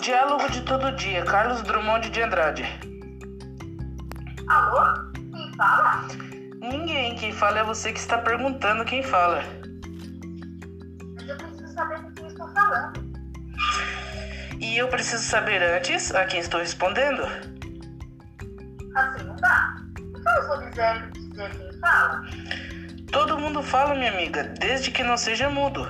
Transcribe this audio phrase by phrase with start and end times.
[0.00, 2.64] Diálogo de todo dia, Carlos Drummond de Andrade.
[4.46, 5.10] Alô?
[5.32, 6.06] Quem fala?
[6.60, 9.42] Ninguém, quem fala é você que está perguntando quem fala.
[11.14, 13.06] Mas eu preciso saber com quem estou falando.
[14.60, 17.22] E eu preciso saber antes a quem estou respondendo.
[18.94, 19.76] Assim não dá.
[19.98, 22.22] Então eu vou dizer, dizer quem fala.
[23.10, 25.82] Todo mundo fala, minha amiga, desde que não seja mudo.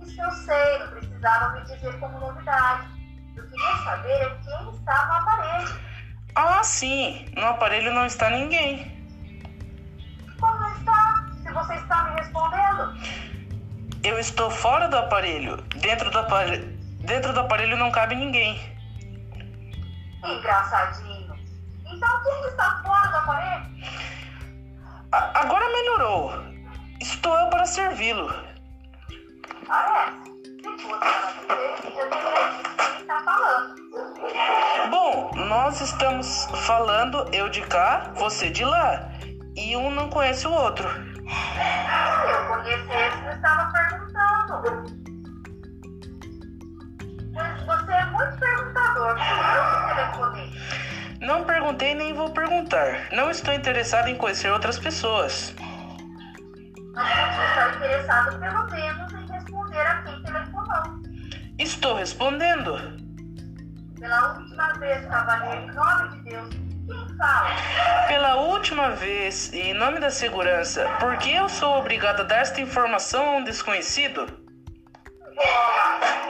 [0.00, 0.78] Isso eu sei,
[1.16, 2.88] precisava me dizer como novidade.
[3.36, 5.80] Eu queria saber é quem está no aparelho.
[6.34, 8.94] Ah, sim, no aparelho não está ninguém.
[10.38, 11.26] Como não está?
[11.42, 12.94] Se você está me respondendo.
[14.04, 15.56] Eu estou fora do aparelho.
[15.80, 16.66] Dentro do aparelho,
[17.00, 18.60] dentro do aparelho não cabe ninguém.
[20.24, 21.34] Engraçadinho.
[21.86, 23.66] Então quem está fora do aparelho?
[25.12, 26.32] A- agora melhorou.
[27.00, 28.32] Estou eu para servi-lo.
[29.66, 30.35] Parece.
[30.35, 30.35] Se
[34.90, 39.08] Bom, nós estamos falando eu de cá, você de lá.
[39.54, 40.88] E um não conhece o outro.
[40.88, 45.06] Se eu conhecesse, eu estava perguntando.
[47.32, 49.16] Mas você é muito perguntador.
[51.20, 53.08] Não perguntei nem vou perguntar.
[53.12, 55.54] Não estou interessado em conhecer outras pessoas.
[56.94, 58.95] Mas você está interessado pelo menos
[61.58, 62.76] Estou respondendo.
[63.98, 67.50] Pela última vez, cavaleiro, em nome de Deus, quem fala?
[68.08, 72.40] Pela última vez, e em nome da segurança, por que eu sou obrigado a dar
[72.40, 74.26] esta informação a um desconhecido?
[75.34, 76.26] Bola!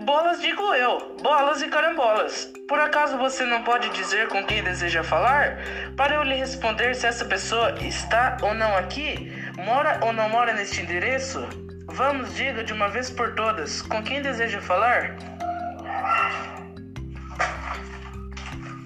[0.00, 2.52] Bolas digo eu, bolas e carambolas.
[2.68, 5.58] Por acaso você não pode dizer com quem deseja falar?
[5.96, 10.52] Para eu lhe responder se essa pessoa está ou não aqui, mora ou não mora
[10.52, 11.67] neste endereço?
[11.90, 15.16] Vamos, diga de uma vez por todas, com quem deseja falar?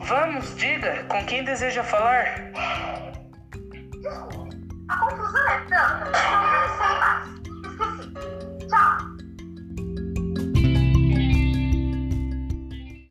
[0.00, 2.52] Vamos, diga, com quem deseja falar?
[4.88, 6.49] A confusão é tanta